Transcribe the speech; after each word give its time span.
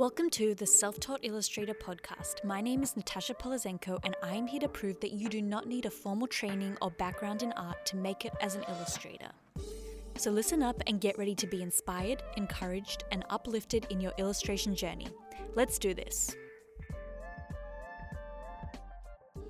Welcome 0.00 0.30
to 0.30 0.54
the 0.54 0.66
Self 0.66 0.98
Taught 0.98 1.20
Illustrator 1.24 1.74
podcast. 1.74 2.42
My 2.42 2.62
name 2.62 2.82
is 2.82 2.96
Natasha 2.96 3.34
Polizenko, 3.34 3.98
and 4.02 4.16
I 4.22 4.34
am 4.34 4.46
here 4.46 4.60
to 4.60 4.68
prove 4.68 4.98
that 5.00 5.12
you 5.12 5.28
do 5.28 5.42
not 5.42 5.66
need 5.66 5.84
a 5.84 5.90
formal 5.90 6.26
training 6.26 6.78
or 6.80 6.90
background 6.92 7.42
in 7.42 7.52
art 7.52 7.84
to 7.84 7.98
make 7.98 8.24
it 8.24 8.32
as 8.40 8.54
an 8.54 8.64
illustrator. 8.66 9.28
So 10.16 10.30
listen 10.30 10.62
up 10.62 10.82
and 10.86 11.02
get 11.02 11.18
ready 11.18 11.34
to 11.34 11.46
be 11.46 11.60
inspired, 11.60 12.22
encouraged, 12.38 13.04
and 13.12 13.26
uplifted 13.28 13.88
in 13.90 14.00
your 14.00 14.14
illustration 14.16 14.74
journey. 14.74 15.08
Let's 15.54 15.78
do 15.78 15.92
this. 15.92 16.34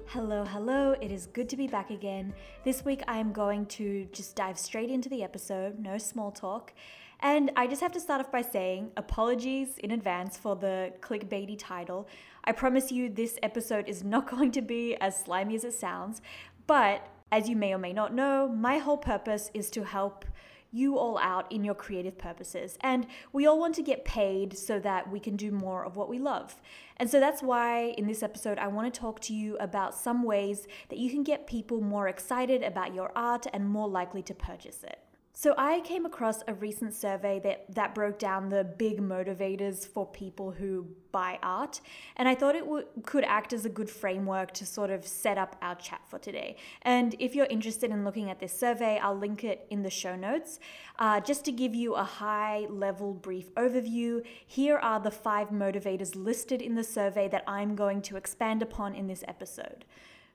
Hello, 0.07 0.45
hello. 0.45 0.97
It 1.01 1.13
is 1.13 1.27
good 1.27 1.49
to 1.51 1.57
be 1.57 1.69
back 1.69 1.91
again. 1.91 2.35
This 2.65 2.85
week 2.85 3.05
I 3.07 3.19
am 3.19 3.31
going 3.31 3.67
to 3.67 4.09
just 4.11 4.35
dive 4.35 4.59
straight 4.59 4.91
into 4.91 5.09
the 5.09 5.23
episode, 5.23 5.79
no 5.79 5.97
small 5.97 6.33
talk. 6.33 6.73
And 7.21 7.51
I 7.55 7.67
just 7.67 7.83
have 7.83 7.93
to 7.93 8.01
start 8.01 8.21
off 8.21 8.33
by 8.33 8.43
saying 8.43 8.93
apologies 8.97 9.77
in 9.79 9.91
advance 9.91 10.37
for 10.37 10.57
the 10.57 10.93
clickbaity 11.01 11.57
title. 11.59 12.09
I 12.45 12.53
promise 12.53 12.91
you 12.91 13.11
this 13.11 13.39
episode 13.43 13.89
is 13.89 14.03
not 14.03 14.29
going 14.37 14.53
to 14.53 14.63
be 14.63 14.97
as 14.97 15.23
slimy 15.23 15.55
as 15.55 15.65
it 15.65 15.75
sounds, 15.75 16.23
but 16.67 17.07
as 17.31 17.49
you 17.49 17.57
may 17.57 17.75
or 17.75 17.79
may 17.79 17.93
not 17.93 18.15
know, 18.15 18.49
my 18.49 18.79
whole 18.79 18.97
purpose 18.97 19.51
is 19.55 19.71
to 19.71 19.85
help 19.85 20.25
you 20.73 20.97
all 20.97 21.19
out 21.19 21.51
in 21.51 21.65
your 21.65 21.75
creative 21.75 22.17
purposes. 22.17 22.79
And 22.81 23.07
we 23.33 23.47
all 23.47 23.59
want 23.59 23.75
to 23.75 23.83
get 23.83 24.05
paid 24.05 24.57
so 24.57 24.79
that 24.79 25.11
we 25.11 25.19
can 25.21 25.37
do 25.37 25.51
more 25.51 25.85
of 25.85 25.97
what 25.97 26.09
we 26.09 26.19
love. 26.19 26.61
And 26.97 27.11
so 27.11 27.19
that's 27.19 27.43
why 27.43 27.95
in 27.99 28.07
this 28.07 28.23
episode, 28.23 28.59
I 28.59 28.69
want 28.69 28.93
to 28.93 29.01
talk 29.01 29.21
to 29.23 29.35
you 29.35 29.57
about 29.59 29.95
some 29.95 30.23
ways 30.23 30.69
that 30.89 30.99
you 30.99 31.11
can 31.11 31.23
get 31.23 31.47
people 31.47 31.81
more 31.81 32.09
excited 32.09 32.63
about 32.63 32.95
your 32.95 33.11
art 33.17 33.47
and 33.53 33.69
more 33.69 33.89
likely 33.89 34.23
to 34.23 34.35
purchase 34.35 34.85
it. 34.85 35.01
So 35.33 35.55
I 35.57 35.81
came 35.81 36.05
across 36.05 36.43
a 36.49 36.55
recent 36.55 36.93
survey 36.93 37.41
that 37.45 37.75
that 37.75 37.95
broke 37.95 38.19
down 38.19 38.49
the 38.49 38.65
big 38.65 39.01
motivators 39.01 39.87
for 39.87 40.05
people 40.05 40.51
who 40.51 40.89
buy 41.13 41.39
art, 41.43 41.81
and 42.17 42.29
I 42.29 42.35
thought 42.35 42.57
it 42.57 42.65
w- 42.65 42.87
could 43.05 43.25
act 43.25 43.53
as 43.53 43.65
a 43.65 43.69
good 43.69 43.89
framework 43.89 44.53
to 44.55 44.67
sort 44.67 44.91
of 44.91 45.07
set 45.07 45.39
up 45.39 45.57
our 45.63 45.77
chat 45.77 46.01
for 46.09 46.19
today. 46.19 46.57
And 46.83 47.15
if 47.19 47.35
you're 47.35 47.47
interested 47.47 47.91
in 47.91 48.05
looking 48.05 48.29
at 48.29 48.41
this 48.41 48.53
survey, 48.53 48.99
I'll 48.99 49.17
link 49.17 49.45
it 49.45 49.67
in 49.71 49.83
the 49.83 49.89
show 49.91 50.15
notes. 50.15 50.59
Uh, 50.99 51.21
just 51.21 51.45
to 51.47 51.53
give 51.53 51.75
you 51.75 51.95
a 51.95 52.05
high 52.05 52.67
level 52.69 53.15
brief 53.15 53.55
overview, 53.55 54.27
here 54.45 54.79
are 54.79 55.01
the 55.01 55.11
five 55.11 55.51
motivators 55.51 56.17
listed 56.17 56.61
in 56.61 56.75
the 56.75 56.85
survey 56.85 57.29
that 57.29 57.45
I'm 57.47 57.77
going 57.77 58.03
to 58.03 58.17
expand 58.17 58.63
upon 58.63 58.95
in 58.95 59.07
this 59.07 59.25
episode. 59.27 59.85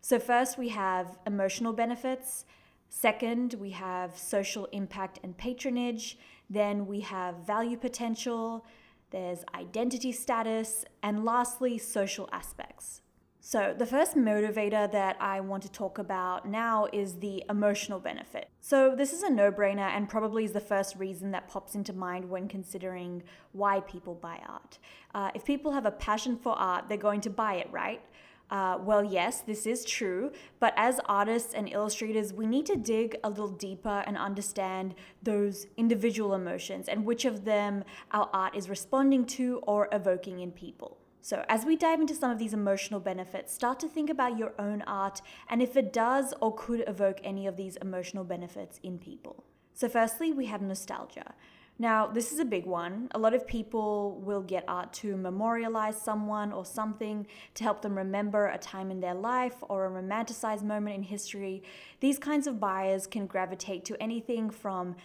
So 0.02 0.20
first 0.20 0.58
we 0.58 0.70
have 0.70 1.18
emotional 1.28 1.74
benefits. 1.74 2.46
Second, 2.90 3.56
we 3.56 3.72
have 3.72 4.18
social 4.18 4.66
impact 4.72 5.20
and 5.24 5.38
patronage. 5.38 6.18
Then 6.50 6.88
we 6.88 7.02
have 7.02 7.46
value 7.46 7.78
potential. 7.78 8.66
There's 9.12 9.44
identity 9.54 10.12
status. 10.12 10.86
And 11.04 11.26
lastly, 11.26 11.78
social 11.78 12.30
aspects. 12.32 13.02
So, 13.48 13.76
the 13.78 13.86
first 13.86 14.16
motivator 14.16 14.92
that 14.92 15.18
I 15.20 15.40
want 15.40 15.62
to 15.62 15.72
talk 15.72 16.00
about 16.00 16.48
now 16.48 16.88
is 16.92 17.20
the 17.20 17.44
emotional 17.48 18.00
benefit. 18.00 18.50
So, 18.60 18.96
this 18.96 19.14
is 19.14 19.22
a 19.22 19.30
no 19.30 19.52
brainer 19.52 19.88
and 19.88 20.10
probably 20.10 20.46
is 20.46 20.52
the 20.52 20.60
first 20.60 20.96
reason 20.96 21.30
that 21.30 21.48
pops 21.48 21.76
into 21.76 21.94
mind 21.94 22.28
when 22.28 22.48
considering 22.48 23.22
why 23.52 23.82
people 23.82 24.16
buy 24.16 24.42
art. 24.50 24.80
Uh, 25.14 25.30
if 25.36 25.46
people 25.46 25.74
have 25.74 25.86
a 25.86 25.92
passion 25.92 26.36
for 26.36 26.58
art, 26.58 26.86
they're 26.90 26.98
going 26.98 27.22
to 27.22 27.30
buy 27.30 27.58
it, 27.58 27.68
right? 27.72 28.02
Uh, 28.52 28.78
well, 28.80 29.04
yes, 29.04 29.42
this 29.42 29.66
is 29.66 29.84
true, 29.84 30.32
but 30.60 30.74
as 30.78 31.00
artists 31.06 31.54
and 31.54 31.68
illustrators, 31.68 32.32
we 32.32 32.46
need 32.46 32.66
to 32.68 32.76
dig 32.76 33.16
a 33.24 33.30
little 33.30 33.50
deeper 33.50 34.04
and 34.06 34.18
understand 34.18 34.94
those 35.24 35.66
individual 35.78 36.36
emotions 36.36 36.88
and 36.88 37.06
which 37.06 37.26
of 37.26 37.44
them 37.44 37.84
our 38.12 38.30
art 38.34 38.56
is 38.56 38.70
responding 38.70 39.26
to 39.26 39.60
or 39.64 39.88
evoking 39.92 40.42
in 40.42 40.52
people. 40.52 40.98
So, 41.22 41.44
as 41.50 41.66
we 41.66 41.76
dive 41.76 42.00
into 42.00 42.14
some 42.14 42.30
of 42.30 42.38
these 42.38 42.54
emotional 42.54 43.00
benefits, 43.00 43.52
start 43.52 43.80
to 43.80 43.88
think 43.88 44.12
about 44.12 44.38
your 44.38 44.54
own 44.60 44.84
art 44.84 45.24
and 45.50 45.60
if 45.60 45.76
it 45.76 45.92
does 45.92 46.36
or 46.40 46.54
could 46.54 46.84
evoke 46.86 47.20
any 47.24 47.48
of 47.48 47.58
these 47.58 47.78
emotional 47.78 48.24
benefits 48.24 48.80
in 48.84 49.00
people. 49.00 49.44
So, 49.74 49.90
firstly, 49.90 50.34
we 50.34 50.46
have 50.46 50.62
nostalgia. 50.62 51.34
Now, 51.78 52.08
this 52.08 52.32
is 52.32 52.40
a 52.40 52.46
big 52.46 52.66
one. 52.66 53.10
A 53.12 53.20
lot 53.20 53.34
of 53.34 53.46
people 53.46 54.22
will 54.24 54.42
get 54.42 54.64
art 54.66 54.94
to 54.94 55.18
memorialize 55.18 56.02
someone 56.02 56.54
or 56.54 56.64
something 56.64 57.28
to 57.56 57.64
help 57.64 57.82
them 57.82 57.98
remember 57.98 58.48
a 58.48 58.58
time 58.58 58.92
in 58.92 59.02
their 59.02 59.14
life 59.14 59.56
or 59.62 59.86
a 59.86 59.90
romanticized 59.90 60.64
moment 60.64 60.96
in 60.96 61.04
history. 61.04 61.64
These 62.00 62.18
kinds 62.18 62.48
of 62.48 62.62
buyers 62.62 63.08
can 63.08 63.28
gravitate 63.28 63.84
to 63.86 64.02
anything 64.02 64.50
from 64.50 64.96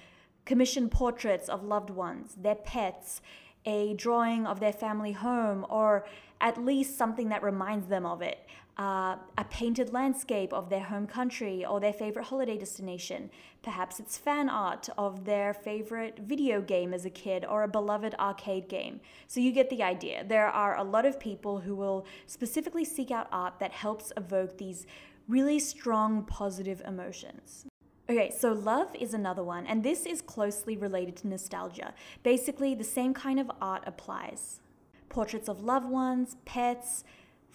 commissioned 0.45 0.93
portraits 0.93 1.49
of 1.49 1.65
loved 1.65 1.91
ones, 1.91 2.37
their 2.41 2.55
pets, 2.55 3.21
a 3.67 3.95
drawing 3.95 4.47
of 4.47 4.61
their 4.61 4.73
family 4.73 5.13
home, 5.13 5.67
or 5.69 6.07
at 6.41 6.65
least 6.65 6.97
something 6.97 7.31
that 7.31 7.43
reminds 7.43 7.89
them 7.89 8.07
of 8.07 8.23
it. 8.23 8.47
Uh, 8.81 9.17
a 9.37 9.45
painted 9.51 9.93
landscape 9.93 10.55
of 10.55 10.71
their 10.71 10.85
home 10.85 11.07
country 11.07 11.67
or 11.67 11.81
their 11.81 11.93
favorite 11.93 12.25
holiday 12.25 12.57
destination. 12.57 13.31
Perhaps 13.61 14.01
it's 14.01 14.17
fan 14.17 14.49
art 14.49 14.89
of 14.97 15.27
their 15.27 15.53
favorite 15.53 16.19
video 16.21 16.63
game 16.63 16.95
as 16.95 17.05
a 17.05 17.11
kid 17.11 17.45
or 17.45 17.63
a 17.63 17.69
beloved 17.69 18.15
arcade 18.19 18.71
game. 18.71 18.99
So 19.27 19.39
you 19.39 19.53
get 19.53 19.69
the 19.69 19.83
idea. 19.83 20.25
There 20.25 20.49
are 20.49 20.79
a 20.79 20.83
lot 20.83 21.05
of 21.05 21.21
people 21.21 21.61
who 21.61 21.75
will 21.75 22.07
specifically 22.27 22.87
seek 22.87 23.11
out 23.11 23.29
art 23.31 23.59
that 23.59 23.73
helps 23.73 24.15
evoke 24.17 24.57
these 24.57 24.87
really 25.29 25.59
strong 25.59 26.25
positive 26.25 26.81
emotions. 26.87 27.67
Okay, 28.09 28.31
so 28.31 28.55
love 28.55 28.97
is 28.99 29.13
another 29.13 29.45
one, 29.45 29.67
and 29.67 29.85
this 29.85 30.07
is 30.07 30.23
closely 30.23 30.79
related 30.79 31.17
to 31.17 31.29
nostalgia. 31.29 31.93
Basically, 32.23 32.75
the 32.75 32.83
same 32.83 33.13
kind 33.13 33.39
of 33.39 33.51
art 33.61 33.83
applies. 33.85 34.63
Portraits 35.11 35.49
of 35.51 35.65
loved 35.65 35.91
ones, 35.91 36.37
pets, 36.47 37.05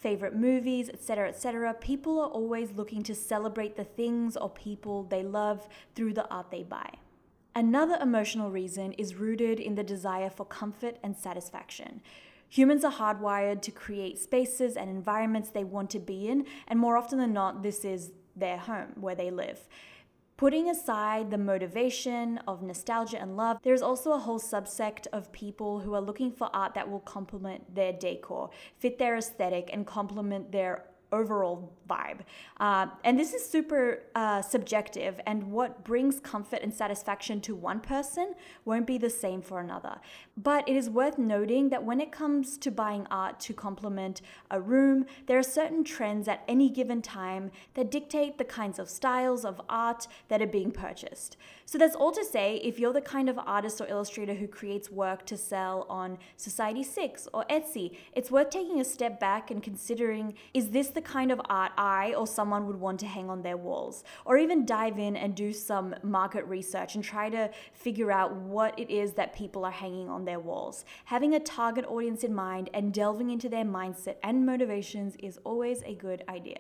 favorite 0.06 0.36
movies, 0.36 0.88
etc., 0.88 1.30
etc. 1.30 1.74
People 1.74 2.20
are 2.20 2.28
always 2.28 2.74
looking 2.74 3.02
to 3.02 3.16
celebrate 3.16 3.76
the 3.76 3.84
things 3.84 4.38
or 4.38 4.48
people 4.48 5.02
they 5.02 5.24
love 5.24 5.68
through 5.96 6.14
the 6.14 6.30
art 6.30 6.52
they 6.52 6.62
buy. 6.62 6.88
Another 7.56 7.98
emotional 8.00 8.52
reason 8.52 8.94
is 8.94 9.16
rooted 9.16 9.60
in 9.60 9.74
the 9.74 9.84
desire 9.84 10.30
for 10.30 10.46
comfort 10.46 10.98
and 11.02 11.18
satisfaction. 11.18 12.04
Humans 12.50 12.84
are 12.84 12.92
hardwired 12.92 13.64
to 13.64 13.72
create 13.72 14.20
spaces 14.20 14.78
and 14.78 14.92
environments 14.92 15.50
they 15.50 15.64
want 15.64 15.90
to 15.90 16.00
be 16.00 16.28
in, 16.28 16.46
and 16.68 16.80
more 16.80 16.98
often 16.98 17.18
than 17.18 17.34
not, 17.34 17.64
this 17.64 17.84
is 17.84 18.12
their 18.36 18.58
home 18.58 18.92
where 18.98 19.16
they 19.16 19.32
live. 19.32 19.68
Putting 20.38 20.70
aside 20.70 21.32
the 21.32 21.38
motivation 21.38 22.40
of 22.40 22.62
nostalgia 22.62 23.22
and 23.22 23.38
love, 23.38 23.58
there's 23.64 23.82
also 23.82 24.12
a 24.12 24.18
whole 24.18 24.40
subsect 24.40 25.08
of 25.14 25.32
people 25.32 25.80
who 25.80 25.94
are 25.94 26.02
looking 26.02 26.30
for 26.30 26.54
art 26.54 26.74
that 26.74 26.90
will 26.92 27.00
complement 27.00 27.74
their 27.74 27.94
decor, 27.94 28.50
fit 28.78 28.98
their 28.98 29.16
aesthetic, 29.16 29.70
and 29.72 29.88
complement 29.88 30.52
their 30.52 30.84
overall 31.16 31.74
vibe. 31.90 32.20
Uh, 32.60 32.88
and 33.04 33.18
this 33.20 33.34
is 33.34 33.48
super 33.48 34.04
uh, 34.16 34.42
subjective, 34.42 35.20
and 35.26 35.52
what 35.52 35.84
brings 35.84 36.20
comfort 36.20 36.60
and 36.62 36.74
satisfaction 36.74 37.42
to 37.42 37.56
one 37.56 37.80
person 37.80 38.34
won't 38.66 38.88
be 38.88 38.98
the 38.98 39.10
same 39.10 39.42
for 39.42 39.60
another. 39.60 39.98
But 40.38 40.68
it 40.68 40.76
is 40.76 40.90
worth 40.90 41.18
noting 41.18 41.70
that 41.70 41.84
when 41.84 42.02
it 42.02 42.12
comes 42.12 42.58
to 42.60 42.72
buying 42.72 43.08
art 43.10 43.40
to 43.42 43.54
complement 43.54 44.22
a 44.52 44.60
room, 44.60 45.06
there 45.28 45.38
are 45.38 45.44
certain 45.44 45.84
trends 45.84 46.28
at 46.28 46.44
any 46.48 46.70
given 46.70 47.02
time 47.02 47.52
that 47.76 47.92
dictate 47.92 48.38
the 48.38 48.44
kinds 48.44 48.80
of 48.80 48.90
styles 48.90 49.46
of 49.46 49.62
art 49.70 50.08
that 50.28 50.42
are 50.42 50.48
being 50.48 50.72
purchased. 50.72 51.38
So 51.66 51.78
that's 51.78 51.96
all 51.96 52.12
to 52.12 52.24
say, 52.24 52.58
if 52.58 52.80
you're 52.80 52.94
the 52.94 53.02
kind 53.02 53.28
of 53.28 53.40
artist 53.40 53.82
or 53.82 53.88
illustrator 53.88 54.36
who 54.36 54.48
creates 54.48 54.92
work 54.92 55.26
to 55.26 55.38
sell 55.38 55.88
on 55.90 56.18
Society6 56.38 57.28
or 57.34 57.44
Etsy, 57.46 57.98
it's 58.14 58.30
worth 58.30 58.50
taking 58.52 58.80
a 58.80 58.86
step 58.86 59.20
back 59.20 59.50
and 59.50 59.64
considering 59.64 60.36
is 60.54 60.70
this 60.70 60.90
the 60.90 61.02
kind 61.06 61.32
of 61.32 61.40
art 61.46 61.72
I 61.78 62.14
or 62.16 62.28
someone 62.28 62.68
would 62.68 62.80
want 62.80 63.00
to 63.00 63.06
hang 63.06 63.30
on 63.30 63.42
their 63.42 63.56
walls? 63.56 64.04
Or 64.26 64.38
even 64.38 64.66
dive 64.66 65.00
in 65.00 65.16
and 65.16 65.34
do 65.36 65.54
some 65.54 65.96
market 66.04 66.46
research 66.46 66.96
and 66.96 67.04
try 67.04 67.30
to 67.30 67.50
figure 67.74 68.12
out 68.12 68.36
what 68.36 68.78
it 68.78 68.90
is 68.90 69.14
that 69.14 69.36
people 69.36 69.64
are 69.64 69.72
hanging 69.72 70.10
on 70.10 70.26
their 70.26 70.40
walls. 70.40 70.84
Having 71.06 71.36
a 71.36 71.40
target 71.40 71.86
audience 71.86 72.24
in 72.24 72.36
mind 72.36 72.70
and 72.74 72.94
delving 72.94 73.30
into 73.30 73.48
their 73.48 73.64
mindset 73.64 74.16
and 74.24 74.46
motivations 74.46 75.16
is 75.20 75.40
always 75.46 75.82
a 75.84 75.96
good 75.96 76.24
idea. 76.28 76.60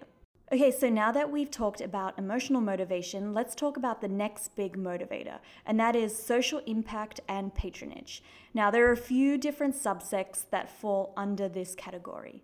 Okay, 0.51 0.69
so 0.69 0.89
now 0.89 1.11
that 1.11 1.31
we've 1.31 1.49
talked 1.49 1.81
about 1.81 2.19
emotional 2.19 2.61
motivation, 2.61 3.33
let's 3.33 3.55
talk 3.55 3.77
about 3.77 3.99
the 3.99 4.07
next 4.07 4.55
big 4.55 4.77
motivator, 4.77 5.39
and 5.65 5.79
that 5.79 5.95
is 5.95 6.15
social 6.15 6.59
impact 6.67 7.19
and 7.27 7.55
patronage. 7.55 8.21
Now, 8.53 8.69
there 8.69 8.87
are 8.87 8.91
a 8.91 8.97
few 8.97 9.39
different 9.39 9.73
subsects 9.73 10.45
that 10.51 10.69
fall 10.69 11.13
under 11.17 11.49
this 11.49 11.73
category. 11.73 12.43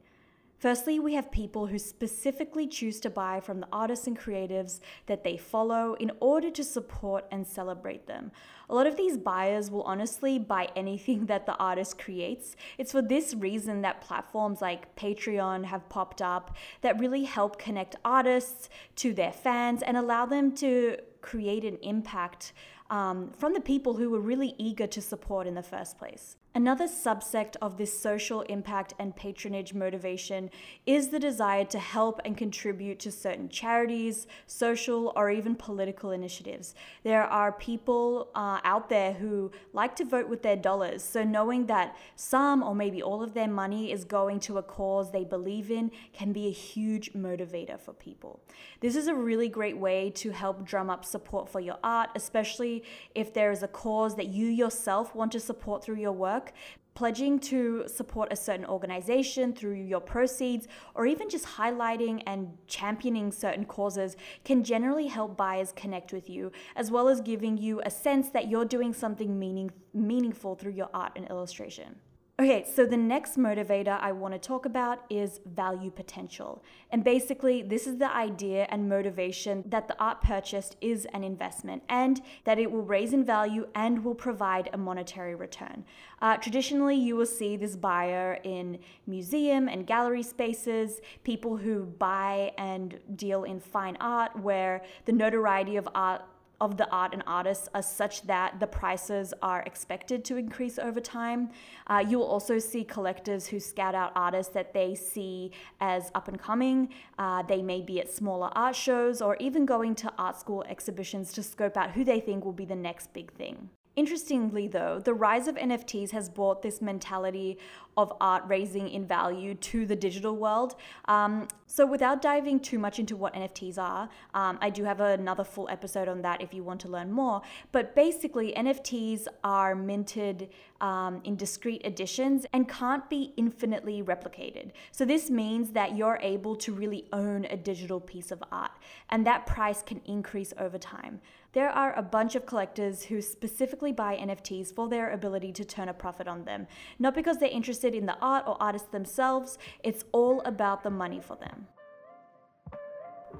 Firstly, 0.61 0.99
we 0.99 1.15
have 1.15 1.31
people 1.31 1.65
who 1.65 1.79
specifically 1.79 2.67
choose 2.67 2.99
to 2.99 3.09
buy 3.09 3.39
from 3.39 3.61
the 3.61 3.67
artists 3.73 4.05
and 4.05 4.15
creatives 4.15 4.79
that 5.07 5.23
they 5.23 5.35
follow 5.35 5.95
in 5.95 6.11
order 6.19 6.51
to 6.51 6.63
support 6.63 7.25
and 7.31 7.47
celebrate 7.47 8.05
them. 8.05 8.31
A 8.69 8.75
lot 8.75 8.85
of 8.85 8.95
these 8.95 9.17
buyers 9.17 9.71
will 9.71 9.81
honestly 9.81 10.37
buy 10.37 10.69
anything 10.75 11.25
that 11.31 11.47
the 11.47 11.55
artist 11.55 11.97
creates. 11.97 12.55
It's 12.77 12.91
for 12.91 13.01
this 13.01 13.33
reason 13.33 13.81
that 13.81 14.01
platforms 14.01 14.61
like 14.61 14.95
Patreon 14.95 15.65
have 15.65 15.89
popped 15.89 16.21
up 16.21 16.55
that 16.81 16.99
really 16.99 17.23
help 17.23 17.57
connect 17.57 17.95
artists 18.05 18.69
to 18.97 19.15
their 19.15 19.31
fans 19.31 19.81
and 19.81 19.97
allow 19.97 20.27
them 20.27 20.53
to 20.57 20.97
create 21.21 21.65
an 21.65 21.79
impact 21.81 22.53
um, 22.91 23.31
from 23.35 23.53
the 23.53 23.61
people 23.61 23.95
who 23.95 24.11
were 24.11 24.21
really 24.21 24.53
eager 24.59 24.85
to 24.85 25.01
support 25.01 25.47
in 25.47 25.55
the 25.55 25.63
first 25.63 25.97
place. 25.97 26.35
Another 26.53 26.85
subsect 26.85 27.55
of 27.61 27.77
this 27.77 27.97
social 27.97 28.41
impact 28.41 28.93
and 28.99 29.15
patronage 29.15 29.73
motivation 29.73 30.49
is 30.85 31.07
the 31.07 31.19
desire 31.19 31.63
to 31.63 31.79
help 31.79 32.19
and 32.25 32.35
contribute 32.35 32.99
to 32.99 33.09
certain 33.09 33.47
charities, 33.47 34.27
social, 34.47 35.13
or 35.15 35.29
even 35.29 35.55
political 35.55 36.11
initiatives. 36.11 36.75
There 37.03 37.23
are 37.23 37.53
people 37.53 38.31
uh, 38.35 38.59
out 38.65 38.89
there 38.89 39.13
who 39.13 39.49
like 39.71 39.95
to 39.95 40.03
vote 40.03 40.27
with 40.27 40.41
their 40.41 40.57
dollars, 40.57 41.03
so 41.03 41.23
knowing 41.23 41.67
that 41.67 41.95
some 42.17 42.63
or 42.63 42.75
maybe 42.75 43.01
all 43.01 43.23
of 43.23 43.33
their 43.33 43.47
money 43.47 43.89
is 43.89 44.03
going 44.03 44.41
to 44.41 44.57
a 44.57 44.63
cause 44.63 45.13
they 45.13 45.23
believe 45.23 45.71
in 45.71 45.89
can 46.11 46.33
be 46.33 46.47
a 46.47 46.51
huge 46.51 47.13
motivator 47.13 47.79
for 47.79 47.93
people. 47.93 48.41
This 48.81 48.97
is 48.97 49.07
a 49.07 49.15
really 49.15 49.47
great 49.47 49.77
way 49.77 50.09
to 50.15 50.31
help 50.31 50.65
drum 50.65 50.89
up 50.89 51.05
support 51.05 51.47
for 51.47 51.61
your 51.61 51.77
art, 51.81 52.09
especially 52.13 52.83
if 53.15 53.33
there 53.33 53.51
is 53.51 53.63
a 53.63 53.69
cause 53.69 54.17
that 54.17 54.27
you 54.27 54.47
yourself 54.47 55.15
want 55.15 55.31
to 55.31 55.39
support 55.39 55.81
through 55.81 55.95
your 55.95 56.11
work 56.11 56.40
work, 56.41 56.53
pledging 56.93 57.39
to 57.39 57.85
support 57.87 58.33
a 58.33 58.35
certain 58.35 58.65
organization 58.65 59.53
through 59.53 59.75
your 59.75 60.01
proceeds, 60.01 60.67
or 60.93 61.05
even 61.05 61.29
just 61.29 61.45
highlighting 61.45 62.21
and 62.27 62.49
championing 62.67 63.31
certain 63.31 63.65
causes 63.65 64.17
can 64.43 64.63
generally 64.63 65.07
help 65.07 65.37
buyers 65.37 65.71
connect 65.75 66.11
with 66.11 66.29
you, 66.29 66.51
as 66.75 66.91
well 66.91 67.07
as 67.07 67.21
giving 67.21 67.57
you 67.57 67.81
a 67.85 67.89
sense 67.89 68.29
that 68.29 68.49
you're 68.49 68.65
doing 68.65 68.93
something 68.93 69.39
meaning, 69.39 69.71
meaningful 69.93 70.55
through 70.55 70.73
your 70.73 70.89
art 70.93 71.13
and 71.15 71.27
illustration. 71.29 71.95
Okay, 72.41 72.65
so 72.65 72.87
the 72.87 72.97
next 72.97 73.37
motivator 73.37 73.99
I 74.01 74.13
want 74.13 74.33
to 74.33 74.39
talk 74.39 74.65
about 74.65 75.05
is 75.11 75.41
value 75.45 75.91
potential. 75.91 76.63
And 76.89 77.03
basically, 77.03 77.61
this 77.61 77.85
is 77.85 77.99
the 77.99 78.11
idea 78.11 78.65
and 78.71 78.89
motivation 78.89 79.63
that 79.67 79.87
the 79.87 79.95
art 79.99 80.23
purchased 80.23 80.75
is 80.81 81.05
an 81.13 81.23
investment 81.23 81.83
and 81.87 82.19
that 82.45 82.57
it 82.57 82.71
will 82.71 82.81
raise 82.81 83.13
in 83.13 83.23
value 83.23 83.67
and 83.75 84.03
will 84.03 84.15
provide 84.15 84.71
a 84.73 84.77
monetary 84.79 85.35
return. 85.35 85.85
Uh, 86.19 86.35
traditionally, 86.37 86.95
you 86.95 87.15
will 87.15 87.27
see 87.27 87.57
this 87.57 87.75
buyer 87.75 88.39
in 88.43 88.79
museum 89.05 89.69
and 89.69 89.85
gallery 89.85 90.23
spaces, 90.23 90.99
people 91.23 91.57
who 91.57 91.85
buy 91.85 92.53
and 92.57 92.97
deal 93.15 93.43
in 93.43 93.59
fine 93.59 93.97
art, 93.99 94.35
where 94.39 94.81
the 95.05 95.11
notoriety 95.11 95.75
of 95.75 95.87
art 95.93 96.23
of 96.61 96.77
the 96.77 96.89
art 96.91 97.11
and 97.13 97.23
artists 97.27 97.67
are 97.73 97.81
such 97.81 98.21
that 98.27 98.59
the 98.59 98.67
prices 98.67 99.33
are 99.41 99.61
expected 99.63 100.23
to 100.23 100.37
increase 100.37 100.79
over 100.79 101.01
time. 101.01 101.49
Uh, 101.87 102.03
you 102.07 102.19
will 102.19 102.27
also 102.27 102.59
see 102.59 102.83
collectors 102.85 103.47
who 103.47 103.59
scout 103.59 103.95
out 103.95 104.11
artists 104.15 104.53
that 104.53 104.73
they 104.73 104.95
see 104.95 105.51
as 105.81 106.11
up 106.15 106.27
and 106.29 106.39
coming. 106.39 106.87
Uh, 107.17 107.41
they 107.41 107.61
may 107.61 107.81
be 107.81 107.99
at 107.99 108.09
smaller 108.09 108.49
art 108.55 108.75
shows 108.75 109.21
or 109.21 109.35
even 109.37 109.65
going 109.65 109.95
to 109.95 110.13
art 110.17 110.39
school 110.39 110.63
exhibitions 110.69 111.33
to 111.33 111.41
scope 111.41 111.75
out 111.75 111.91
who 111.91 112.05
they 112.05 112.19
think 112.19 112.45
will 112.45 112.53
be 112.53 112.65
the 112.65 112.75
next 112.75 113.11
big 113.11 113.33
thing. 113.33 113.69
Interestingly, 113.95 114.67
though, 114.67 114.99
the 114.99 115.13
rise 115.13 115.47
of 115.47 115.55
NFTs 115.55 116.11
has 116.11 116.29
brought 116.29 116.61
this 116.61 116.81
mentality 116.81 117.57
of 117.97 118.13
art 118.21 118.43
raising 118.47 118.87
in 118.87 119.05
value 119.05 119.53
to 119.53 119.85
the 119.85 119.97
digital 119.97 120.37
world. 120.37 120.75
Um, 121.05 121.49
so, 121.67 121.85
without 121.85 122.21
diving 122.21 122.61
too 122.61 122.79
much 122.79 122.99
into 122.99 123.17
what 123.17 123.33
NFTs 123.33 123.77
are, 123.77 124.07
um, 124.33 124.57
I 124.61 124.69
do 124.69 124.85
have 124.85 125.01
another 125.01 125.43
full 125.43 125.67
episode 125.69 126.07
on 126.07 126.21
that 126.21 126.41
if 126.41 126.53
you 126.53 126.63
want 126.63 126.79
to 126.81 126.87
learn 126.87 127.11
more. 127.11 127.41
But 127.73 127.93
basically, 127.93 128.53
NFTs 128.53 129.27
are 129.43 129.75
minted 129.75 130.49
um, 130.81 131.21
in 131.23 131.35
discrete 131.35 131.85
editions 131.85 132.45
and 132.51 132.67
can't 132.67 133.09
be 133.09 133.33
infinitely 133.37 134.03
replicated. 134.03 134.71
So, 134.91 135.05
this 135.05 135.29
means 135.29 135.71
that 135.71 135.95
you're 135.95 136.19
able 136.21 136.55
to 136.57 136.73
really 136.73 137.05
own 137.13 137.45
a 137.45 137.55
digital 137.55 137.99
piece 137.99 138.31
of 138.31 138.43
art, 138.51 138.71
and 139.09 139.25
that 139.25 139.45
price 139.45 139.81
can 139.81 140.01
increase 140.05 140.53
over 140.57 140.77
time. 140.77 141.21
There 141.53 141.69
are 141.69 141.93
a 141.97 142.01
bunch 142.01 142.35
of 142.35 142.45
collectors 142.45 143.03
who 143.03 143.21
specifically 143.21 143.91
buy 143.91 144.15
NFTs 144.15 144.73
for 144.73 144.87
their 144.87 145.11
ability 145.11 145.51
to 145.53 145.65
turn 145.65 145.89
a 145.89 145.93
profit 145.93 146.27
on 146.27 146.45
them, 146.45 146.67
not 146.97 147.13
because 147.13 147.37
they're 147.37 147.49
interested 147.49 147.93
in 147.93 148.05
the 148.05 148.17
art 148.21 148.45
or 148.47 148.61
artists 148.61 148.87
themselves, 148.89 149.57
it's 149.83 150.05
all 150.11 150.41
about 150.41 150.83
the 150.83 150.89
money 150.89 151.19
for 151.19 151.35
them. 151.35 151.67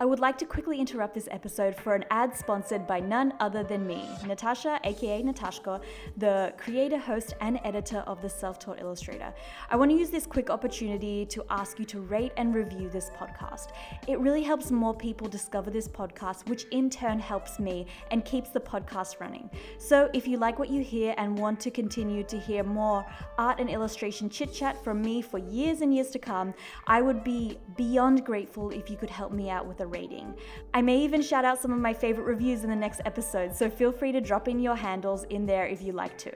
I 0.01 0.05
would 0.05 0.19
like 0.19 0.39
to 0.39 0.45
quickly 0.45 0.79
interrupt 0.79 1.13
this 1.13 1.27
episode 1.29 1.75
for 1.75 1.93
an 1.93 2.05
ad 2.09 2.35
sponsored 2.35 2.87
by 2.87 2.99
none 2.99 3.35
other 3.39 3.61
than 3.61 3.85
me, 3.85 4.09
Natasha, 4.25 4.79
aka 4.83 5.21
Nataszko, 5.21 5.79
the 6.17 6.55
creator, 6.57 6.97
host, 6.97 7.35
and 7.39 7.59
editor 7.63 7.99
of 8.07 8.19
The 8.19 8.27
Self 8.27 8.57
Taught 8.57 8.79
Illustrator. 8.79 9.31
I 9.69 9.75
want 9.75 9.91
to 9.91 9.95
use 9.95 10.09
this 10.09 10.25
quick 10.25 10.49
opportunity 10.49 11.27
to 11.27 11.45
ask 11.51 11.77
you 11.77 11.85
to 11.85 11.99
rate 12.01 12.31
and 12.37 12.55
review 12.55 12.89
this 12.89 13.11
podcast. 13.11 13.73
It 14.07 14.19
really 14.19 14.41
helps 14.41 14.71
more 14.71 14.95
people 14.95 15.27
discover 15.27 15.69
this 15.69 15.87
podcast, 15.87 16.49
which 16.49 16.63
in 16.71 16.89
turn 16.89 17.19
helps 17.19 17.59
me 17.59 17.85
and 18.09 18.25
keeps 18.25 18.49
the 18.49 18.59
podcast 18.59 19.19
running. 19.19 19.51
So 19.77 20.09
if 20.15 20.27
you 20.27 20.37
like 20.37 20.57
what 20.57 20.71
you 20.71 20.81
hear 20.81 21.13
and 21.19 21.37
want 21.37 21.59
to 21.59 21.69
continue 21.69 22.23
to 22.23 22.39
hear 22.39 22.63
more 22.63 23.05
art 23.37 23.59
and 23.59 23.69
illustration 23.69 24.31
chit 24.31 24.51
chat 24.51 24.83
from 24.83 24.99
me 25.03 25.21
for 25.21 25.37
years 25.37 25.81
and 25.81 25.93
years 25.93 26.09
to 26.09 26.17
come, 26.17 26.55
I 26.87 27.03
would 27.03 27.23
be 27.23 27.59
beyond 27.77 28.25
grateful 28.25 28.71
if 28.71 28.89
you 28.89 28.97
could 28.97 29.11
help 29.11 29.31
me 29.31 29.51
out 29.51 29.67
with 29.67 29.79
a 29.81 29.90
rating. 29.91 30.33
I 30.73 30.81
may 30.81 30.97
even 30.97 31.21
shout 31.21 31.45
out 31.45 31.61
some 31.61 31.71
of 31.71 31.79
my 31.79 31.93
favorite 31.93 32.23
reviews 32.23 32.63
in 32.63 32.69
the 32.69 32.75
next 32.75 33.01
episode, 33.05 33.55
so 33.55 33.69
feel 33.69 33.91
free 33.91 34.11
to 34.13 34.21
drop 34.21 34.47
in 34.47 34.59
your 34.59 34.75
handles 34.75 35.25
in 35.25 35.45
there 35.45 35.67
if 35.67 35.81
you 35.81 35.91
like 35.91 36.17
to. 36.19 36.31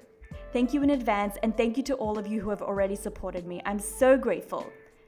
Thank 0.54 0.74
you 0.74 0.84
in 0.84 0.92
advance, 0.92 1.38
and 1.42 1.58
thank 1.58 1.78
you 1.78 1.84
to 1.84 1.96
all 1.96 2.20
of 2.20 2.28
you 2.28 2.42
who 2.42 2.50
have 2.50 2.62
already 2.62 2.96
supported 2.96 3.48
me. 3.48 3.62
I'm 3.66 3.80
so 3.80 4.18
grateful. 4.18 4.66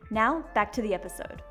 Now, 0.10 0.44
back 0.54 0.72
to 0.74 0.82
the 0.82 0.94
episode. 0.94 1.44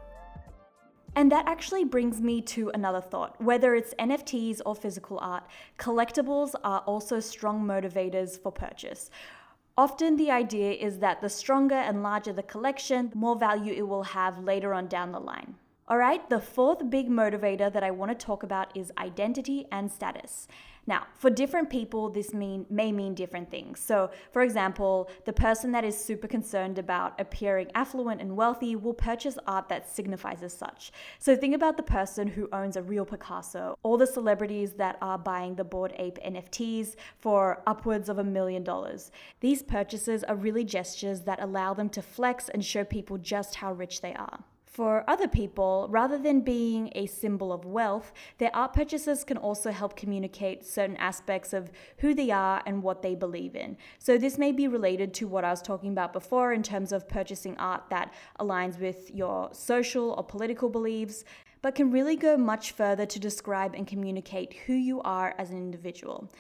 And 1.14 1.32
that 1.32 1.48
actually 1.48 1.84
brings 1.84 2.20
me 2.20 2.42
to 2.42 2.68
another 2.74 3.00
thought. 3.00 3.40
Whether 3.40 3.74
it's 3.74 3.94
NFTs 3.94 4.60
or 4.66 4.74
physical 4.74 5.18
art, 5.18 5.44
collectibles 5.78 6.54
are 6.62 6.80
also 6.80 7.20
strong 7.20 7.64
motivators 7.64 8.38
for 8.38 8.52
purchase. 8.52 9.10
Often 9.78 10.16
the 10.16 10.30
idea 10.30 10.72
is 10.72 10.98
that 10.98 11.22
the 11.22 11.28
stronger 11.30 11.74
and 11.74 12.02
larger 12.02 12.34
the 12.34 12.42
collection, 12.42 13.10
the 13.10 13.16
more 13.16 13.36
value 13.36 13.72
it 13.72 13.88
will 13.88 14.02
have 14.02 14.44
later 14.44 14.74
on 14.74 14.88
down 14.88 15.12
the 15.12 15.20
line. 15.20 15.54
All 15.88 15.98
right, 15.98 16.28
the 16.28 16.40
fourth 16.40 16.90
big 16.90 17.08
motivator 17.08 17.72
that 17.72 17.84
I 17.84 17.92
want 17.92 18.10
to 18.10 18.26
talk 18.26 18.42
about 18.42 18.76
is 18.76 18.90
identity 18.98 19.66
and 19.70 19.88
status. 19.88 20.48
Now, 20.84 21.06
for 21.14 21.30
different 21.30 21.70
people, 21.70 22.10
this 22.10 22.34
mean, 22.34 22.66
may 22.68 22.90
mean 22.90 23.14
different 23.14 23.52
things. 23.52 23.78
So, 23.78 24.10
for 24.32 24.42
example, 24.42 25.08
the 25.26 25.32
person 25.32 25.70
that 25.70 25.84
is 25.84 25.96
super 25.96 26.26
concerned 26.26 26.80
about 26.80 27.20
appearing 27.20 27.70
affluent 27.76 28.20
and 28.20 28.36
wealthy 28.36 28.74
will 28.74 28.94
purchase 28.94 29.38
art 29.46 29.68
that 29.68 29.88
signifies 29.88 30.42
as 30.42 30.52
such. 30.52 30.90
So, 31.20 31.36
think 31.36 31.54
about 31.54 31.76
the 31.76 31.84
person 31.84 32.26
who 32.26 32.48
owns 32.52 32.76
a 32.76 32.82
real 32.82 33.04
Picasso, 33.04 33.78
or 33.84 33.96
the 33.96 34.08
celebrities 34.08 34.72
that 34.72 34.98
are 35.00 35.18
buying 35.18 35.54
the 35.54 35.62
Bored 35.62 35.94
Ape 35.98 36.18
NFTs 36.18 36.96
for 37.20 37.62
upwards 37.64 38.08
of 38.08 38.18
a 38.18 38.24
million 38.24 38.64
dollars. 38.64 39.12
These 39.38 39.62
purchases 39.62 40.24
are 40.24 40.34
really 40.34 40.64
gestures 40.64 41.20
that 41.22 41.40
allow 41.40 41.74
them 41.74 41.90
to 41.90 42.02
flex 42.02 42.48
and 42.48 42.64
show 42.64 42.82
people 42.82 43.18
just 43.18 43.54
how 43.54 43.72
rich 43.72 44.00
they 44.00 44.14
are. 44.14 44.40
For 44.76 45.08
other 45.08 45.26
people, 45.26 45.86
rather 45.88 46.18
than 46.18 46.42
being 46.42 46.92
a 46.94 47.06
symbol 47.06 47.50
of 47.50 47.64
wealth, 47.64 48.12
their 48.36 48.54
art 48.54 48.74
purchases 48.74 49.24
can 49.24 49.38
also 49.38 49.70
help 49.70 49.96
communicate 49.96 50.66
certain 50.66 50.98
aspects 50.98 51.54
of 51.54 51.70
who 51.96 52.12
they 52.12 52.30
are 52.30 52.62
and 52.66 52.82
what 52.82 53.00
they 53.00 53.14
believe 53.14 53.56
in. 53.56 53.78
So, 53.98 54.18
this 54.18 54.36
may 54.36 54.52
be 54.52 54.68
related 54.68 55.14
to 55.14 55.28
what 55.28 55.46
I 55.46 55.50
was 55.50 55.62
talking 55.62 55.92
about 55.92 56.12
before 56.12 56.52
in 56.52 56.62
terms 56.62 56.92
of 56.92 57.08
purchasing 57.08 57.56
art 57.56 57.84
that 57.88 58.12
aligns 58.38 58.78
with 58.78 59.10
your 59.14 59.48
social 59.54 60.10
or 60.10 60.22
political 60.22 60.68
beliefs, 60.68 61.24
but 61.62 61.74
can 61.74 61.90
really 61.90 62.14
go 62.14 62.36
much 62.36 62.72
further 62.72 63.06
to 63.06 63.18
describe 63.18 63.74
and 63.74 63.86
communicate 63.86 64.52
who 64.66 64.74
you 64.74 65.00
are 65.00 65.34
as 65.38 65.48
an 65.48 65.56
individual. 65.56 66.30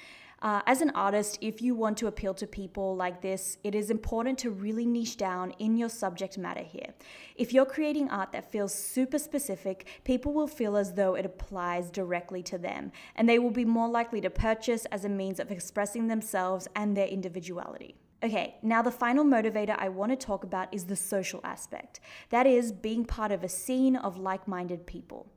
Uh, 0.42 0.60
as 0.66 0.82
an 0.82 0.90
artist, 0.90 1.38
if 1.40 1.62
you 1.62 1.74
want 1.74 1.96
to 1.96 2.06
appeal 2.06 2.34
to 2.34 2.46
people 2.46 2.94
like 2.94 3.22
this, 3.22 3.56
it 3.64 3.74
is 3.74 3.90
important 3.90 4.38
to 4.38 4.50
really 4.50 4.84
niche 4.84 5.16
down 5.16 5.50
in 5.58 5.76
your 5.78 5.88
subject 5.88 6.36
matter 6.36 6.62
here. 6.62 6.92
If 7.36 7.54
you're 7.54 7.64
creating 7.64 8.10
art 8.10 8.32
that 8.32 8.52
feels 8.52 8.74
super 8.74 9.18
specific, 9.18 9.86
people 10.04 10.34
will 10.34 10.46
feel 10.46 10.76
as 10.76 10.92
though 10.92 11.14
it 11.14 11.24
applies 11.24 11.90
directly 11.90 12.42
to 12.44 12.58
them, 12.58 12.92
and 13.14 13.26
they 13.26 13.38
will 13.38 13.50
be 13.50 13.64
more 13.64 13.88
likely 13.88 14.20
to 14.20 14.30
purchase 14.30 14.84
as 14.86 15.06
a 15.06 15.08
means 15.08 15.40
of 15.40 15.50
expressing 15.50 16.06
themselves 16.06 16.68
and 16.76 16.94
their 16.94 17.08
individuality. 17.08 17.96
Okay, 18.22 18.56
now 18.62 18.82
the 18.82 18.90
final 18.90 19.24
motivator 19.24 19.76
I 19.78 19.88
want 19.88 20.12
to 20.12 20.16
talk 20.16 20.44
about 20.44 20.72
is 20.72 20.84
the 20.84 20.96
social 20.96 21.40
aspect. 21.44 22.00
That 22.30 22.46
is, 22.46 22.72
being 22.72 23.04
part 23.04 23.32
of 23.32 23.42
a 23.42 23.48
scene 23.48 23.96
of 23.96 24.18
like 24.18 24.46
minded 24.46 24.86
people. 24.86 25.32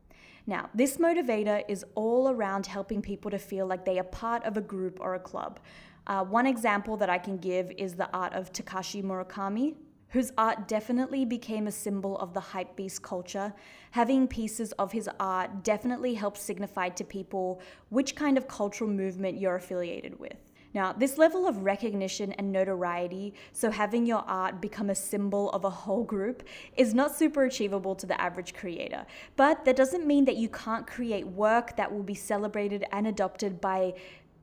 Now, 0.50 0.68
this 0.74 0.98
motivator 0.98 1.64
is 1.68 1.86
all 1.94 2.28
around 2.28 2.66
helping 2.66 3.04
people 3.04 3.30
to 3.30 3.38
feel 3.38 3.68
like 3.68 3.86
they 3.86 4.00
are 4.00 4.04
part 4.04 4.44
of 4.46 4.58
a 4.58 4.62
group 4.62 4.98
or 5.00 5.14
a 5.14 5.20
club. 5.20 5.60
Uh, 6.08 6.24
one 6.24 6.48
example 6.48 6.98
that 6.98 7.08
I 7.08 7.20
can 7.20 7.38
give 7.38 7.70
is 7.78 7.94
the 7.94 8.10
art 8.12 8.34
of 8.34 8.52
Takashi 8.52 9.04
Murakami, 9.04 9.76
whose 10.08 10.32
art 10.40 10.68
definitely 10.68 11.24
became 11.24 11.68
a 11.68 11.72
symbol 11.72 12.18
of 12.18 12.34
the 12.34 12.40
hypebeast 12.40 13.04
culture. 13.04 13.54
Having 13.92 14.28
pieces 14.28 14.72
of 14.80 14.92
his 14.92 15.08
art 15.20 15.64
definitely 15.64 16.16
helps 16.16 16.42
signify 16.42 16.90
to 16.90 17.04
people 17.04 17.62
which 17.90 18.16
kind 18.16 18.36
of 18.36 18.48
cultural 18.48 18.90
movement 18.90 19.40
you're 19.40 19.58
affiliated 19.58 20.20
with. 20.20 20.49
Now, 20.74 20.94
this 20.94 21.18
level 21.18 21.48
of 21.48 21.64
recognition 21.64 22.32
and 22.34 22.52
notoriety, 22.52 23.34
so 23.54 23.72
having 23.72 24.06
your 24.06 24.24
art 24.28 24.62
become 24.62 24.90
a 24.90 24.96
symbol 24.96 25.50
of 25.52 25.66
a 25.66 25.70
whole 25.70 26.04
group, 26.04 26.44
is 26.78 26.94
not 26.94 27.16
super 27.16 27.44
achievable 27.46 27.96
to 27.96 28.06
the 28.06 28.20
average 28.22 28.54
creator. 28.54 29.06
But 29.36 29.66
that 29.66 29.76
doesn't 29.76 30.06
mean 30.06 30.26
that 30.26 30.36
you 30.38 30.50
can't 30.50 30.86
create 30.86 31.26
work 31.26 31.76
that 31.78 31.92
will 31.92 32.04
be 32.04 32.14
celebrated 32.14 32.86
and 32.92 33.08
adopted 33.08 33.60
by 33.60 33.96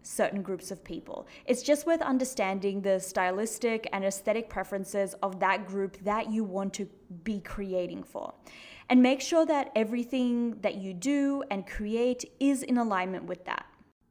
certain 0.02 0.42
groups 0.42 0.70
of 0.70 0.82
people. 0.84 1.26
It's 1.46 1.62
just 1.62 1.86
worth 1.86 2.00
understanding 2.00 2.80
the 2.80 2.98
stylistic 3.00 3.88
and 3.92 4.04
aesthetic 4.04 4.48
preferences 4.48 5.14
of 5.22 5.40
that 5.40 5.66
group 5.66 5.96
that 6.04 6.30
you 6.30 6.44
want 6.44 6.74
to 6.74 6.88
be 7.24 7.40
creating 7.40 8.04
for. 8.04 8.32
And 8.88 9.02
make 9.02 9.20
sure 9.20 9.44
that 9.46 9.72
everything 9.74 10.60
that 10.60 10.76
you 10.76 10.94
do 10.94 11.42
and 11.50 11.66
create 11.66 12.24
is 12.38 12.62
in 12.62 12.78
alignment 12.78 13.24
with 13.24 13.44
that. 13.46 13.66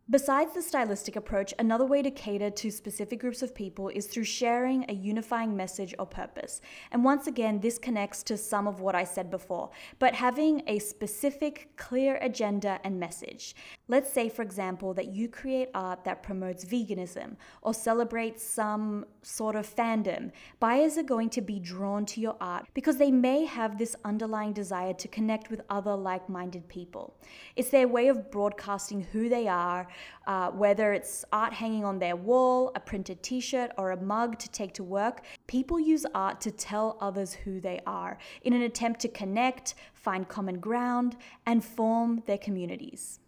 Besides 0.08 0.54
the 0.54 0.62
stylistic 0.62 1.16
approach, 1.16 1.52
another 1.58 1.84
way 1.84 2.04
to 2.04 2.12
cater 2.12 2.52
to 2.52 2.70
specific 2.70 3.20
groups 3.20 3.42
of 3.42 3.56
people 3.56 3.90
is 3.90 4.06
through 4.06 4.26
sharing 4.26 4.86
a 4.88 4.94
unifying 4.94 5.58
message 5.58 5.96
or 5.98 6.06
purpose. 6.06 6.62
And 6.92 7.04
once 7.04 7.26
again, 7.26 7.60
this 7.60 7.80
connects 7.80 8.22
to 8.26 8.38
some 8.38 8.68
of 8.68 8.82
what 8.82 8.94
I 8.94 9.04
said 9.04 9.32
before, 9.32 9.72
but 9.98 10.14
having 10.14 10.62
a 10.68 10.78
specific, 10.78 11.70
clear 11.76 12.20
agenda 12.22 12.80
and 12.84 13.00
message. 13.00 13.56
Let's 13.88 14.14
say, 14.14 14.30
for 14.30 14.44
example, 14.44 14.94
that 14.94 15.08
you 15.08 15.28
create 15.28 15.70
art 15.74 16.04
that 16.04 16.22
promotes 16.22 16.66
veganism 16.66 17.38
or 17.64 17.74
celebrates 17.74 18.44
some 18.44 19.06
sort 19.24 19.56
of 19.56 19.68
fandom. 19.68 20.32
Buyers 20.60 21.00
are 21.00 21.04
going 21.04 21.32
to 21.32 21.42
be 21.42 21.60
drawn 21.60 22.06
to 22.08 22.22
your 22.22 22.36
art 22.40 22.68
because 22.76 22.98
they 22.98 23.10
may 23.10 23.46
have 23.46 23.80
this 23.80 23.96
underlying 24.06 24.54
desire 24.54 24.94
to 24.94 25.08
connect 25.08 25.50
with 25.50 25.62
other 25.72 25.96
like 25.96 26.30
minded 26.30 26.68
people. 26.68 27.16
It's 27.56 27.70
their 27.70 27.88
way 27.88 28.08
of 28.08 28.30
broadcasting 28.30 29.02
who 29.12 29.30
they 29.30 29.48
are 29.48 29.88
uh, 30.28 30.52
whether 30.52 30.94
it's 30.94 31.26
art 31.32 31.54
hanging 31.54 31.86
on 31.86 32.00
their 32.00 32.16
wall, 32.16 32.72
a 32.76 32.80
printed 32.80 33.22
t 33.24 33.40
shirt, 33.40 33.72
or 33.78 33.92
a 33.92 34.02
mug 34.02 34.40
to 34.40 34.50
take 34.50 34.74
to 34.74 34.84
work, 34.84 35.22
people 35.48 35.80
use 35.80 36.06
art 36.14 36.42
to 36.42 36.52
tell 36.52 36.98
others 37.00 37.34
who 37.34 37.60
they 37.60 37.80
are 37.86 38.18
in 38.44 38.54
an 38.54 38.62
attempt 38.62 39.00
to 39.02 39.08
connect, 39.08 39.76
find 39.94 40.28
common 40.28 40.60
ground, 40.60 41.16
and 41.46 41.64
form 41.64 42.24
their 42.26 42.38
communities. 42.38 43.20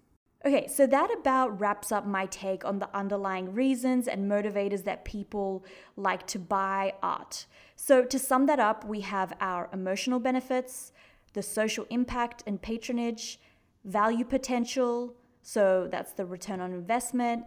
Okay, 0.46 0.68
so 0.68 0.86
that 0.88 1.12
about 1.12 1.60
wraps 1.60 1.92
up 1.92 2.06
my 2.06 2.26
take 2.28 2.64
on 2.64 2.80
the 2.80 2.90
underlying 2.96 3.54
reasons 3.54 4.08
and 4.08 4.32
motivators 4.32 4.84
that 4.84 5.04
people 5.04 5.66
like 5.96 6.26
to 6.28 6.40
buy 6.40 6.94
art. 7.02 7.48
So, 7.76 8.06
to 8.06 8.20
sum 8.20 8.46
that 8.46 8.60
up, 8.60 8.86
we 8.86 9.02
have 9.02 9.34
our 9.42 9.68
emotional 9.74 10.20
benefits, 10.20 10.94
the 11.34 11.42
social 11.42 11.86
impact 11.90 12.44
and 12.48 12.62
patronage, 12.62 13.40
value 13.84 14.26
potential, 14.26 15.16
so 15.48 15.88
that's 15.90 16.12
the 16.12 16.26
return 16.26 16.60
on 16.60 16.74
investment, 16.74 17.46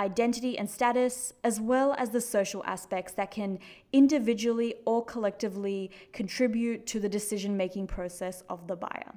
identity 0.00 0.58
and 0.58 0.68
status, 0.68 1.32
as 1.44 1.60
well 1.60 1.94
as 1.96 2.10
the 2.10 2.20
social 2.20 2.64
aspects 2.64 3.12
that 3.12 3.30
can 3.30 3.60
individually 3.92 4.74
or 4.84 5.04
collectively 5.04 5.92
contribute 6.12 6.84
to 6.88 6.98
the 6.98 7.08
decision 7.08 7.56
making 7.56 7.86
process 7.86 8.42
of 8.48 8.66
the 8.66 8.74
buyer. 8.74 9.14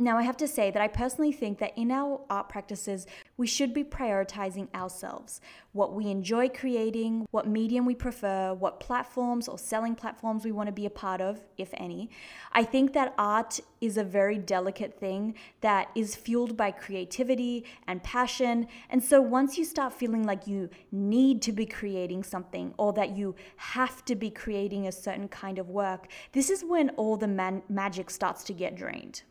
Now, 0.00 0.18
I 0.18 0.22
have 0.22 0.36
to 0.38 0.48
say 0.48 0.72
that 0.72 0.82
I 0.82 0.88
personally 0.88 1.30
think 1.30 1.60
that 1.60 1.78
in 1.78 1.92
our 1.92 2.20
art 2.28 2.48
practices, 2.48 3.06
we 3.36 3.46
should 3.46 3.72
be 3.72 3.84
prioritizing 3.84 4.66
ourselves, 4.74 5.40
what 5.70 5.94
we 5.94 6.10
enjoy 6.10 6.48
creating, 6.48 7.26
what 7.30 7.46
medium 7.46 7.86
we 7.86 7.94
prefer, 7.94 8.54
what 8.54 8.80
platforms 8.80 9.46
or 9.46 9.56
selling 9.56 9.94
platforms 9.94 10.44
we 10.44 10.50
want 10.50 10.66
to 10.66 10.72
be 10.72 10.86
a 10.86 10.90
part 10.90 11.20
of, 11.20 11.44
if 11.58 11.72
any. 11.74 12.10
I 12.50 12.64
think 12.64 12.92
that 12.92 13.14
art 13.16 13.60
is 13.80 13.96
a 13.96 14.02
very 14.02 14.36
delicate 14.36 14.98
thing 14.98 15.36
that 15.60 15.90
is 15.94 16.16
fueled 16.16 16.56
by 16.56 16.72
creativity 16.72 17.64
and 17.86 18.02
passion. 18.02 18.66
And 18.90 19.00
so 19.00 19.22
once 19.22 19.56
you 19.56 19.64
start 19.64 19.92
feeling 19.92 20.24
like 20.24 20.48
you 20.48 20.70
need 20.90 21.40
to 21.42 21.52
be 21.52 21.66
creating 21.66 22.24
something 22.24 22.74
or 22.78 22.92
that 22.94 23.16
you 23.16 23.36
have 23.58 24.04
to 24.06 24.16
be 24.16 24.30
creating 24.30 24.88
a 24.88 24.92
certain 24.92 25.28
kind 25.28 25.60
of 25.60 25.68
work, 25.70 26.08
this 26.32 26.50
is 26.50 26.64
when 26.64 26.90
all 26.90 27.16
the 27.16 27.28
man- 27.28 27.62
magic 27.68 28.10
starts 28.10 28.42
to 28.44 28.52
get 28.52 28.74
drained. 28.74 29.22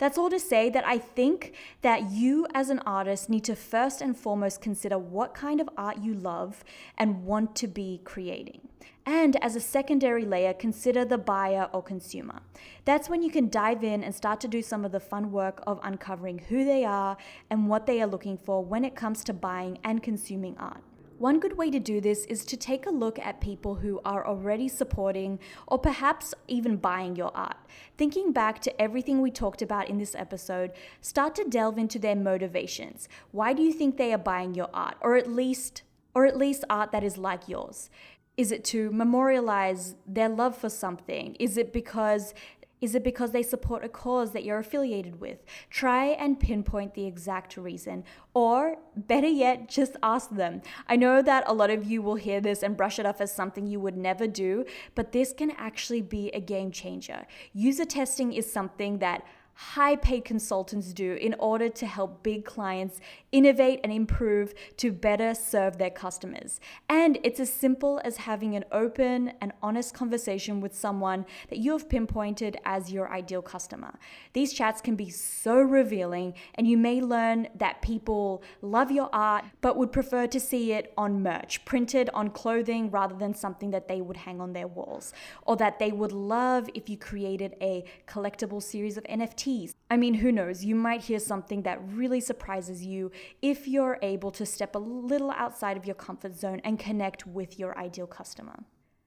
That's 0.00 0.16
all 0.16 0.30
to 0.30 0.40
say 0.40 0.70
that 0.70 0.86
I 0.86 0.96
think 0.96 1.52
that 1.82 2.10
you 2.10 2.46
as 2.54 2.70
an 2.70 2.78
artist 2.80 3.28
need 3.28 3.44
to 3.44 3.54
first 3.54 4.00
and 4.00 4.16
foremost 4.16 4.62
consider 4.62 4.98
what 4.98 5.34
kind 5.34 5.60
of 5.60 5.68
art 5.76 5.98
you 5.98 6.14
love 6.14 6.64
and 6.96 7.24
want 7.24 7.54
to 7.56 7.66
be 7.66 8.00
creating. 8.02 8.62
And 9.04 9.36
as 9.44 9.56
a 9.56 9.60
secondary 9.60 10.24
layer, 10.24 10.54
consider 10.54 11.04
the 11.04 11.18
buyer 11.18 11.68
or 11.74 11.82
consumer. 11.82 12.40
That's 12.86 13.10
when 13.10 13.22
you 13.22 13.30
can 13.30 13.50
dive 13.50 13.84
in 13.84 14.02
and 14.02 14.14
start 14.14 14.40
to 14.40 14.48
do 14.48 14.62
some 14.62 14.86
of 14.86 14.92
the 14.92 15.00
fun 15.00 15.32
work 15.32 15.62
of 15.66 15.78
uncovering 15.82 16.38
who 16.48 16.64
they 16.64 16.82
are 16.82 17.18
and 17.50 17.68
what 17.68 17.84
they 17.84 18.00
are 18.00 18.06
looking 18.06 18.38
for 18.38 18.64
when 18.64 18.86
it 18.86 18.96
comes 18.96 19.22
to 19.24 19.34
buying 19.34 19.78
and 19.84 20.02
consuming 20.02 20.56
art. 20.56 20.82
One 21.20 21.38
good 21.38 21.58
way 21.58 21.70
to 21.70 21.78
do 21.78 22.00
this 22.00 22.24
is 22.24 22.46
to 22.46 22.56
take 22.56 22.86
a 22.86 22.90
look 22.90 23.18
at 23.18 23.42
people 23.42 23.74
who 23.74 24.00
are 24.06 24.26
already 24.26 24.68
supporting 24.68 25.38
or 25.66 25.78
perhaps 25.78 26.32
even 26.48 26.78
buying 26.78 27.14
your 27.14 27.30
art. 27.36 27.58
Thinking 27.98 28.32
back 28.32 28.58
to 28.60 28.80
everything 28.80 29.20
we 29.20 29.30
talked 29.30 29.60
about 29.60 29.90
in 29.90 29.98
this 29.98 30.14
episode, 30.14 30.72
start 31.02 31.34
to 31.34 31.44
delve 31.44 31.76
into 31.76 31.98
their 31.98 32.16
motivations. 32.16 33.06
Why 33.32 33.52
do 33.52 33.60
you 33.60 33.70
think 33.70 33.98
they 33.98 34.14
are 34.14 34.18
buying 34.18 34.54
your 34.54 34.70
art 34.72 34.96
or 35.02 35.14
at 35.14 35.30
least 35.30 35.82
or 36.14 36.24
at 36.24 36.38
least 36.38 36.64
art 36.70 36.90
that 36.92 37.04
is 37.04 37.18
like 37.18 37.50
yours? 37.50 37.90
Is 38.38 38.50
it 38.50 38.64
to 38.72 38.90
memorialize 38.90 39.96
their 40.06 40.30
love 40.30 40.56
for 40.56 40.70
something? 40.70 41.34
Is 41.38 41.58
it 41.58 41.70
because 41.70 42.32
is 42.80 42.94
it 42.94 43.04
because 43.04 43.32
they 43.32 43.42
support 43.42 43.84
a 43.84 43.88
cause 43.88 44.32
that 44.32 44.44
you're 44.44 44.58
affiliated 44.58 45.20
with? 45.20 45.44
Try 45.68 46.06
and 46.06 46.40
pinpoint 46.40 46.94
the 46.94 47.06
exact 47.06 47.56
reason. 47.56 48.04
Or, 48.34 48.76
better 48.96 49.28
yet, 49.28 49.68
just 49.68 49.96
ask 50.02 50.30
them. 50.30 50.62
I 50.88 50.96
know 50.96 51.22
that 51.22 51.44
a 51.46 51.52
lot 51.52 51.70
of 51.70 51.84
you 51.84 52.02
will 52.02 52.14
hear 52.14 52.40
this 52.40 52.62
and 52.62 52.76
brush 52.76 52.98
it 52.98 53.06
off 53.06 53.20
as 53.20 53.32
something 53.32 53.66
you 53.66 53.80
would 53.80 53.96
never 53.96 54.26
do, 54.26 54.64
but 54.94 55.12
this 55.12 55.32
can 55.32 55.50
actually 55.52 56.02
be 56.02 56.30
a 56.30 56.40
game 56.40 56.70
changer. 56.70 57.26
User 57.52 57.84
testing 57.84 58.32
is 58.32 58.50
something 58.50 58.98
that 58.98 59.24
high 59.60 59.94
paid 59.94 60.24
consultants 60.24 60.94
do 60.94 61.12
in 61.12 61.34
order 61.38 61.68
to 61.68 61.84
help 61.84 62.22
big 62.22 62.46
clients 62.46 62.98
innovate 63.30 63.78
and 63.84 63.92
improve 63.92 64.54
to 64.78 64.90
better 64.90 65.34
serve 65.34 65.76
their 65.76 65.90
customers. 65.90 66.60
And 66.88 67.18
it's 67.22 67.38
as 67.38 67.52
simple 67.52 68.00
as 68.02 68.16
having 68.16 68.56
an 68.56 68.64
open 68.72 69.34
and 69.38 69.52
honest 69.62 69.92
conversation 69.92 70.62
with 70.62 70.74
someone 70.74 71.26
that 71.50 71.58
you 71.58 71.72
have 71.72 71.90
pinpointed 71.90 72.56
as 72.64 72.90
your 72.90 73.12
ideal 73.12 73.42
customer. 73.42 73.98
These 74.32 74.54
chats 74.54 74.80
can 74.80 74.96
be 74.96 75.10
so 75.10 75.56
revealing, 75.60 76.32
and 76.54 76.66
you 76.66 76.78
may 76.78 77.02
learn 77.02 77.48
that 77.54 77.82
people 77.82 78.42
love 78.62 78.90
your 78.90 79.10
art 79.12 79.44
but 79.60 79.76
would 79.76 79.92
prefer 79.92 80.26
to 80.28 80.40
see 80.40 80.72
it 80.72 80.90
on 80.96 81.22
merch, 81.22 81.66
printed 81.66 82.08
on 82.14 82.30
clothing 82.30 82.90
rather 82.90 83.14
than 83.14 83.34
something 83.34 83.70
that 83.72 83.88
they 83.88 84.00
would 84.00 84.16
hang 84.16 84.40
on 84.40 84.54
their 84.54 84.66
walls, 84.66 85.12
or 85.42 85.54
that 85.56 85.78
they 85.78 85.92
would 85.92 86.12
love 86.12 86.70
if 86.72 86.88
you 86.88 86.96
created 86.96 87.54
a 87.60 87.84
collectible 88.08 88.62
series 88.62 88.96
of 88.96 89.04
NFTs 89.04 89.49
I 89.90 89.96
mean, 89.96 90.14
who 90.14 90.30
knows? 90.32 90.64
You 90.64 90.74
might 90.74 91.02
hear 91.02 91.18
something 91.18 91.62
that 91.62 91.80
really 92.00 92.20
surprises 92.20 92.84
you 92.84 93.10
if 93.42 93.66
you're 93.66 93.98
able 94.02 94.30
to 94.32 94.46
step 94.46 94.74
a 94.74 94.78
little 94.78 95.30
outside 95.30 95.76
of 95.76 95.86
your 95.86 95.94
comfort 95.94 96.34
zone 96.36 96.60
and 96.64 96.78
connect 96.78 97.26
with 97.26 97.58
your 97.58 97.76
ideal 97.78 98.06
customer. 98.06 98.58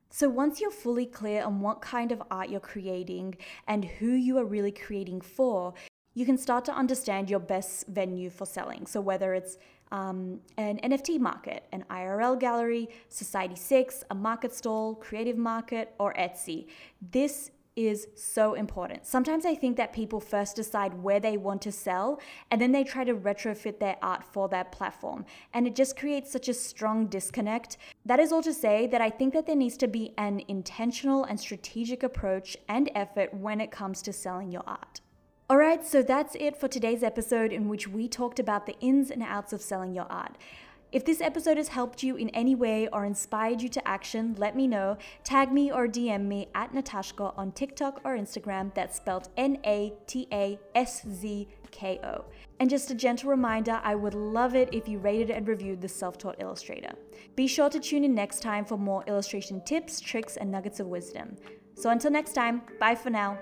So, 0.09 0.29
once 0.29 0.62
you're 0.62 0.79
fully 0.85 1.07
clear 1.07 1.43
on 1.43 1.62
what 1.62 1.81
kind 1.81 2.12
of 2.12 2.21
art 2.29 2.50
you're 2.50 2.69
creating 2.73 3.35
and 3.67 3.83
who 3.83 4.12
you 4.13 4.38
are 4.38 4.45
really 4.45 4.71
creating 4.71 5.21
for, 5.21 5.73
you 6.13 6.25
can 6.25 6.38
start 6.38 6.65
to 6.65 6.71
understand 6.71 7.29
your 7.29 7.39
best 7.39 7.88
venue 7.88 8.29
for 8.29 8.45
selling. 8.45 8.85
So, 8.85 9.01
whether 9.01 9.33
it's 9.33 9.57
um, 9.91 10.39
an 10.57 10.79
NFT 10.83 11.19
market, 11.19 11.65
an 11.71 11.85
IRL 11.89 12.39
gallery, 12.39 12.89
Society6, 13.12 14.03
a 14.12 14.15
market 14.15 14.53
stall, 14.53 14.95
creative 14.95 15.38
market, 15.38 15.93
or 16.00 16.13
Etsy. 16.13 16.67
This 17.12 17.51
is 17.75 18.08
so 18.15 18.53
important. 18.53 19.06
Sometimes 19.06 19.46
I 19.46 19.56
think 19.56 19.77
that 19.77 19.94
people 19.94 20.20
first 20.20 20.56
decide 20.56 20.94
where 21.01 21.20
they 21.20 21.38
want 21.38 21.62
to 21.63 21.72
sell 21.72 22.20
and 22.51 22.62
then 22.62 22.72
they 22.72 22.84
try 22.84 23.03
to 23.03 23.13
retrofit 23.13 23.80
their 23.80 23.98
art 24.01 24.24
for 24.24 24.48
that 24.50 24.72
platform. 24.72 25.25
And 25.53 25.65
it 25.68 25.75
just 25.75 25.98
creates 25.98 26.32
such 26.32 26.48
a 26.48 26.53
strong 26.53 27.08
disconnect. 27.08 27.77
That 28.06 28.20
is 28.20 28.32
all 28.32 28.44
to 28.44 28.53
say 28.53 28.88
that 28.88 29.01
I 29.01 29.10
think 29.10 29.34
that 29.34 29.46
there 29.46 29.56
needs 29.56 29.77
to 29.77 29.88
be 29.88 30.13
an 30.18 30.42
intentional 30.48 31.24
and 31.24 31.39
strategic 31.39 32.03
approach 32.03 32.58
and 32.68 32.92
effort 32.94 33.34
when 33.34 33.60
it 33.60 33.72
comes 33.72 34.01
to 34.03 34.13
selling 34.13 34.51
your 34.51 34.63
art. 34.68 35.01
Alright, 35.50 35.86
so 35.86 36.01
that's 36.01 36.36
it 36.36 36.56
for 36.56 36.68
today's 36.68 37.03
episode 37.03 37.51
in 37.51 37.68
which 37.68 37.88
we 37.88 38.08
talked 38.08 38.39
about 38.39 38.65
the 38.65 38.80
ins 38.80 39.12
and 39.12 39.22
outs 39.22 39.51
of 39.51 39.62
selling 39.62 39.94
your 39.94 40.08
art. 40.10 40.38
If 40.93 41.05
this 41.05 41.21
episode 41.21 41.57
has 41.57 41.69
helped 41.69 42.03
you 42.03 42.17
in 42.17 42.29
any 42.29 42.53
way 42.53 42.88
or 42.93 43.03
inspired 43.03 43.63
you 43.63 43.69
to 43.69 43.88
action, 43.88 44.35
let 44.38 44.55
me 44.55 44.67
know. 44.67 44.95
Tag 45.23 45.51
me 45.51 45.71
or 45.71 45.88
DM 45.88 46.25
me 46.25 46.50
at 46.53 46.71
Nataszko 46.71 47.33
on 47.35 47.51
TikTok 47.51 48.01
or 48.05 48.15
Instagram. 48.15 48.71
That's 48.75 48.97
spelled 48.97 49.29
N 49.35 49.57
A 49.65 49.91
T 50.05 50.27
A 50.31 50.59
S 50.75 51.03
Z 51.09 51.47
K 51.71 52.00
O. 52.03 52.25
And 52.59 52.69
just 52.69 52.91
a 52.91 52.95
gentle 52.95 53.31
reminder 53.31 53.81
I 53.83 53.95
would 53.95 54.13
love 54.13 54.53
it 54.53 54.69
if 54.71 54.88
you 54.88 55.00
rated 55.00 55.31
and 55.31 55.47
reviewed 55.47 55.81
the 55.81 55.89
Self 55.89 56.19
Taught 56.19 56.35
Illustrator. 56.39 56.93
Be 57.35 57.47
sure 57.47 57.71
to 57.71 57.79
tune 57.79 58.03
in 58.03 58.13
next 58.13 58.43
time 58.43 58.63
for 58.63 58.77
more 58.77 59.03
illustration 59.07 59.62
tips, 59.62 60.00
tricks, 60.00 60.38
and 60.38 60.51
nuggets 60.51 60.79
of 60.79 60.85
wisdom. 60.85 61.38
So 61.73 61.89
until 61.89 62.12
next 62.12 62.33
time, 62.33 62.62
bye 62.79 62.93
for 62.93 63.09
now. 63.09 63.39